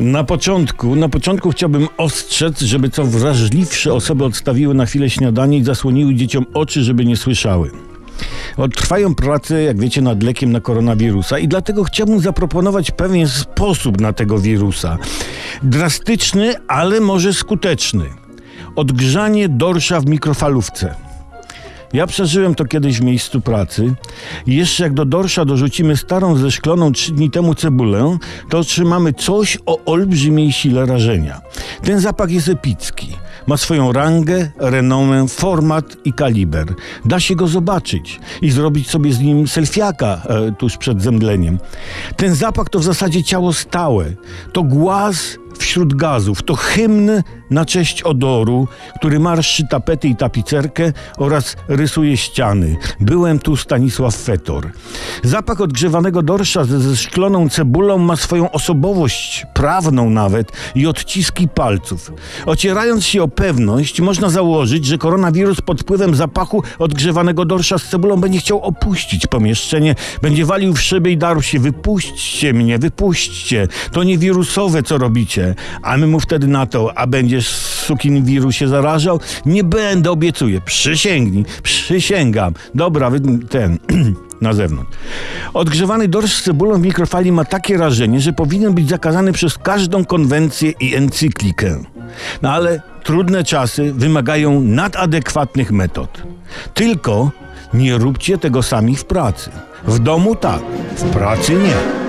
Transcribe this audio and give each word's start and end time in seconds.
Na 0.00 0.24
początku, 0.24 0.96
na 0.96 1.08
początku 1.08 1.50
chciałbym 1.50 1.88
ostrzec, 1.96 2.60
żeby 2.60 2.90
co 2.90 3.04
wrażliwsze 3.04 3.92
osoby 3.92 4.24
odstawiły 4.24 4.74
na 4.74 4.86
chwilę 4.86 5.10
śniadanie 5.10 5.58
i 5.58 5.64
zasłoniły 5.64 6.14
dzieciom 6.14 6.46
oczy, 6.54 6.82
żeby 6.82 7.04
nie 7.04 7.16
słyszały. 7.16 7.70
Trwają 8.76 9.14
prace, 9.14 9.62
jak 9.62 9.80
wiecie, 9.80 10.02
nad 10.02 10.22
lekiem 10.22 10.52
na 10.52 10.60
koronawirusa 10.60 11.38
i 11.38 11.48
dlatego 11.48 11.84
chciałbym 11.84 12.20
zaproponować 12.20 12.90
pewien 12.90 13.28
sposób 13.28 14.00
na 14.00 14.12
tego 14.12 14.38
wirusa. 14.38 14.98
Drastyczny, 15.62 16.54
ale 16.68 17.00
może 17.00 17.32
skuteczny. 17.32 18.04
Odgrzanie 18.76 19.48
dorsza 19.48 20.00
w 20.00 20.06
mikrofalówce. 20.06 21.07
Ja 21.92 22.06
przeżyłem 22.06 22.54
to 22.54 22.64
kiedyś 22.64 22.98
w 22.98 23.04
miejscu 23.04 23.40
pracy. 23.40 23.94
I 24.46 24.56
jeszcze 24.56 24.84
jak 24.84 24.94
do 24.94 25.04
dorsza 25.04 25.44
dorzucimy 25.44 25.96
starą, 25.96 26.36
zeszkloną 26.36 26.92
trzy 26.92 27.12
dni 27.12 27.30
temu 27.30 27.54
cebulę, 27.54 28.18
to 28.50 28.58
otrzymamy 28.58 29.12
coś 29.12 29.58
o 29.66 29.84
olbrzymiej 29.84 30.52
sile 30.52 30.86
rażenia. 30.86 31.40
Ten 31.82 32.00
zapach 32.00 32.30
jest 32.30 32.48
epicki. 32.48 33.16
Ma 33.46 33.56
swoją 33.56 33.92
rangę, 33.92 34.50
renomę, 34.58 35.28
format 35.28 35.96
i 36.04 36.12
kaliber. 36.12 36.74
Da 37.04 37.20
się 37.20 37.36
go 37.36 37.46
zobaczyć 37.46 38.20
i 38.42 38.50
zrobić 38.50 38.90
sobie 38.90 39.12
z 39.12 39.20
nim 39.20 39.48
selfiaka 39.48 40.22
e, 40.28 40.52
tuż 40.52 40.76
przed 40.76 41.02
zemdleniem. 41.02 41.58
Ten 42.16 42.34
zapach 42.34 42.68
to 42.68 42.78
w 42.78 42.84
zasadzie 42.84 43.24
ciało 43.24 43.52
stałe. 43.52 44.04
To 44.52 44.62
głaz 44.62 45.38
wśród 45.68 45.94
gazów. 45.94 46.42
To 46.42 46.54
hymn 46.54 47.10
na 47.50 47.64
cześć 47.64 48.02
odoru, 48.02 48.68
który 48.96 49.18
marszczy 49.18 49.66
tapety 49.70 50.08
i 50.08 50.16
tapicerkę 50.16 50.92
oraz 51.18 51.56
rysuje 51.68 52.16
ściany. 52.16 52.76
Byłem 53.00 53.38
tu 53.38 53.56
Stanisław 53.56 54.16
Fetor. 54.16 54.70
Zapach 55.22 55.60
odgrzewanego 55.60 56.22
dorsza 56.22 56.64
ze, 56.64 56.80
ze 56.80 56.96
szkloną 56.96 57.48
cebulą 57.48 57.98
ma 57.98 58.16
swoją 58.16 58.50
osobowość, 58.50 59.46
prawną 59.54 60.10
nawet, 60.10 60.52
i 60.74 60.86
odciski 60.86 61.48
palców. 61.48 62.12
Ocierając 62.46 63.04
się 63.04 63.22
o 63.22 63.28
pewność, 63.28 64.00
można 64.00 64.30
założyć, 64.30 64.86
że 64.86 64.98
koronawirus 64.98 65.60
pod 65.60 65.80
wpływem 65.80 66.14
zapachu 66.14 66.62
odgrzewanego 66.78 67.44
dorsza 67.44 67.78
z 67.78 67.88
cebulą 67.88 68.16
będzie 68.16 68.38
chciał 68.38 68.60
opuścić 68.62 69.26
pomieszczenie, 69.26 69.94
będzie 70.22 70.44
walił 70.44 70.74
w 70.74 70.80
szyby 70.80 71.10
i 71.10 71.16
darł 71.16 71.42
się, 71.42 71.58
wypuśćcie 71.58 72.52
mnie, 72.52 72.78
wypuśćcie, 72.78 73.68
to 73.92 74.04
nie 74.04 74.18
wirusowe, 74.18 74.82
co 74.82 74.98
robicie. 74.98 75.54
A 75.82 75.96
my 75.96 76.06
mu 76.06 76.20
wtedy 76.20 76.46
na 76.46 76.66
to, 76.66 76.98
a 76.98 77.06
będziesz 77.06 77.48
sukin 77.48 78.24
wirusie 78.24 78.68
zarażał? 78.68 79.20
Nie 79.46 79.64
będę, 79.64 80.10
obiecuję. 80.10 80.60
Przysięgnij, 80.60 81.44
przysięgam. 81.62 82.54
Dobra, 82.74 83.10
wy, 83.10 83.20
ten... 83.48 83.78
na 84.40 84.52
zewnątrz. 84.52 84.90
Odgrzewany 85.54 86.08
dorsz 86.08 86.34
z 86.34 86.42
cebulą 86.42 86.78
w 86.78 86.82
mikrofali 86.82 87.32
ma 87.32 87.44
takie 87.44 87.76
rażenie, 87.76 88.20
że 88.20 88.32
powinien 88.32 88.74
być 88.74 88.88
zakazany 88.88 89.32
przez 89.32 89.58
każdą 89.58 90.04
konwencję 90.04 90.72
i 90.80 90.94
encyklikę. 90.94 91.78
No 92.42 92.52
ale 92.52 92.82
trudne 93.02 93.44
czasy 93.44 93.92
wymagają 93.92 94.60
nadadekwatnych 94.60 95.72
metod. 95.72 96.22
Tylko 96.74 97.30
nie 97.74 97.98
róbcie 97.98 98.38
tego 98.38 98.62
sami 98.62 98.96
w 98.96 99.04
pracy. 99.04 99.50
W 99.86 99.98
domu 99.98 100.36
tak, 100.36 100.60
w 100.96 101.02
pracy 101.02 101.52
nie. 101.52 102.07